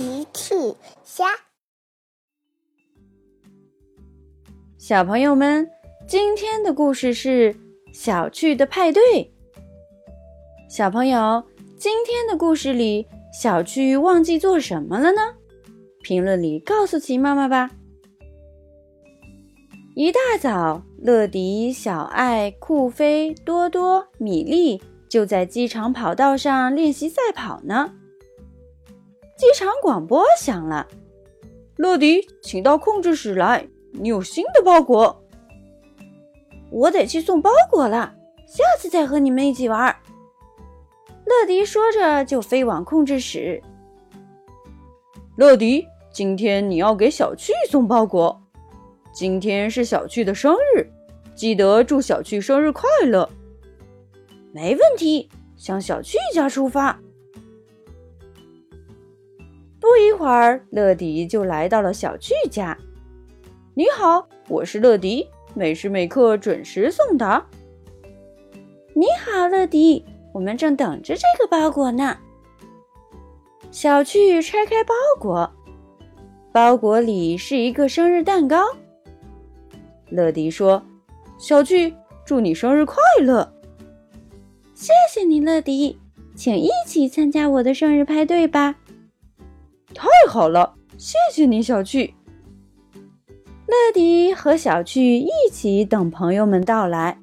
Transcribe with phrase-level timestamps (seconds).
[0.00, 0.54] 奇趣
[1.04, 1.26] 虾，
[4.78, 5.70] 小朋友们，
[6.08, 7.54] 今天的故事是
[7.92, 9.02] 小趣的派对。
[10.70, 11.44] 小朋友，
[11.76, 13.06] 今天的故事里，
[13.38, 15.20] 小趣忘记做什么了呢？
[16.00, 17.70] 评论里告诉奇妈妈吧。
[19.94, 24.80] 一大早，乐迪、小爱、酷飞、多多、米粒
[25.10, 27.96] 就在机场跑道上练习赛跑呢。
[29.40, 30.86] 机场广播响了
[31.76, 35.24] ：“乐迪，请到控制室来，你有新的包裹。”
[36.70, 38.12] 我得去送包裹了，
[38.46, 39.96] 下次再和你们一起玩。
[41.24, 43.62] 乐迪说着就飞往控制室。
[45.36, 48.38] 乐迪，今天你要给小趣送包裹。
[49.10, 50.86] 今天是小趣的生日，
[51.34, 53.26] 记得祝小趣生日快乐。
[54.52, 57.00] 没问题，向小趣家出发。
[59.90, 62.78] 不一会儿，乐迪就来到了小趣家。
[63.74, 67.44] 你好，我是乐迪，每时每刻准时送达。
[68.94, 72.16] 你好，乐迪，我们正等着这个包裹呢。
[73.72, 75.50] 小趣拆开包裹，
[76.52, 78.64] 包裹里是一个生日蛋糕。
[80.08, 80.80] 乐迪说
[81.36, 81.92] ：“小趣，
[82.24, 83.52] 祝你生日快乐！”
[84.72, 85.98] 谢谢你，乐迪，
[86.36, 88.76] 请一起参加我的生日派对吧。
[90.30, 92.14] 好了，谢谢你，小趣。
[93.66, 97.18] 乐迪和小趣一起等朋友们到来。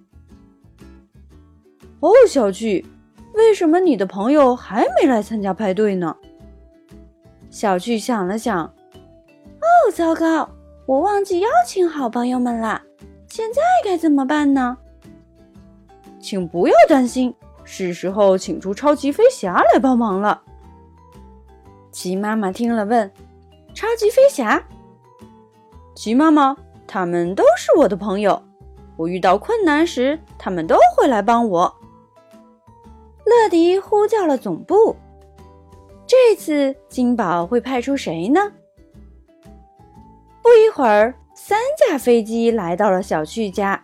[2.01, 2.85] 哦，小趣，
[3.33, 6.17] 为什么你的朋友还没来参加派对呢？
[7.49, 10.49] 小趣想了想，哦，糟糕，
[10.85, 12.81] 我忘记邀请好朋友们了，
[13.29, 14.77] 现在该怎么办呢？
[16.19, 20.41] 请不要担心，是时候请出超级飞侠来帮忙了。
[21.97, 23.11] 鸡妈妈听了问
[23.73, 24.63] ：“超级飞侠？”
[25.97, 28.39] 鸡妈妈，他们都是我的朋友，
[28.95, 31.75] 我遇到困难时，他们都会来帮我。
[33.25, 34.95] 乐迪呼叫了总部，
[36.05, 38.51] 这次金宝会派出谁呢？
[40.43, 43.83] 不一会儿，三架飞机来到了小趣家，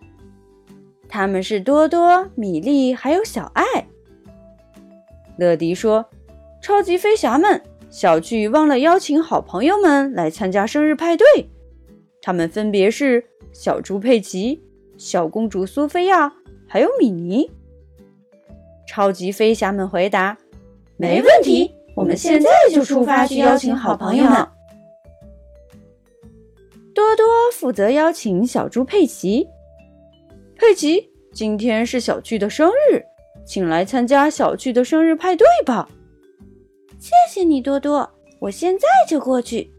[1.09, 3.87] 他们是多多、米粒还有小爱。
[5.37, 6.05] 乐迪说
[6.61, 7.59] ：“超级飞侠们。”
[7.93, 11.25] 小巨忘了邀请好朋友们来参加生日派对，
[12.23, 14.59] 他们分别是小猪佩奇、
[14.97, 16.33] 小公主苏菲亚，
[16.67, 17.51] 还有米妮。
[18.87, 20.35] 超级飞侠们回答
[20.97, 24.47] ：“没问题，我们现在就出发去邀请好朋友们。”
[26.95, 29.47] 多多负责邀请小猪佩奇。
[30.55, 33.03] 佩奇，今天是小巨的生日，
[33.45, 35.87] 请来参加小巨的生日派对吧。
[37.03, 38.09] 谢谢你，多多，
[38.39, 39.69] 我现在就过去。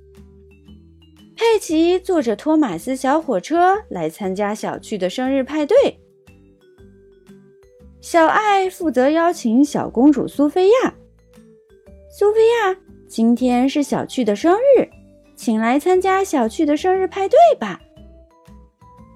[1.35, 5.75] 佩奇坐着托马斯小火车来参加小趣的生日派对。
[8.03, 10.95] 小爱负责邀请小公主苏菲亚。
[12.11, 12.77] 苏菲亚，
[13.09, 14.87] 今天是小趣的生日，
[15.35, 17.81] 请来参加小趣的生日派对吧。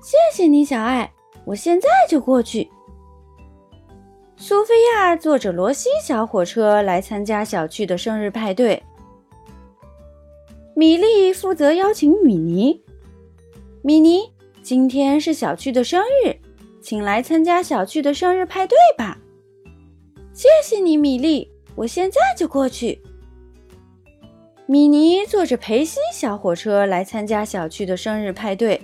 [0.02, 1.12] 谢谢你，小爱，
[1.44, 2.70] 我现在就过去。
[4.40, 8.80] 苏菲亚坐着罗西小火车来参加小趣的生日派对。
[10.76, 12.80] 米莉负责邀请米妮。
[13.82, 14.32] 米妮，
[14.62, 16.36] 今天是小趣的生日，
[16.80, 19.18] 请来参加小趣的生日派对吧。
[20.32, 23.02] 谢谢你，米莉，我现在就过去。
[24.66, 28.80] 米妮坐着培西小火车来参加小趣的生日派对。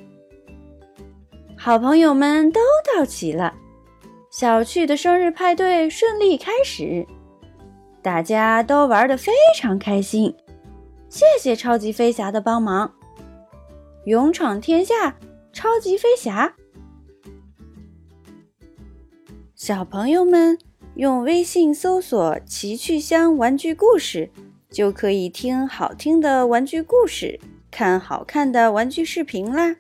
[1.56, 2.60] 好朋友们都
[2.92, 3.54] 到齐了。
[4.36, 7.06] 小趣的生日派对顺利开始，
[8.02, 10.34] 大家都玩得非常开心。
[11.08, 12.92] 谢谢超级飞侠的帮忙，
[14.06, 15.16] 勇闯天下，
[15.52, 16.52] 超级飞侠！
[19.54, 20.58] 小朋友们
[20.96, 24.30] 用微信搜索“奇趣箱玩具故事”，
[24.68, 27.38] 就可以听好听的玩具故事，
[27.70, 29.76] 看好看的玩具视频啦。